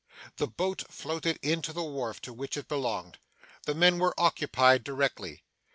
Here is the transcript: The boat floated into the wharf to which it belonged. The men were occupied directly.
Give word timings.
The 0.37 0.47
boat 0.47 0.83
floated 0.89 1.37
into 1.43 1.73
the 1.73 1.83
wharf 1.83 2.19
to 2.23 2.33
which 2.33 2.57
it 2.57 2.67
belonged. 2.67 3.19
The 3.67 3.75
men 3.75 3.99
were 3.99 4.19
occupied 4.19 4.83
directly. 4.83 5.43